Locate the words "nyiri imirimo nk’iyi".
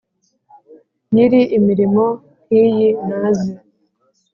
1.13-2.89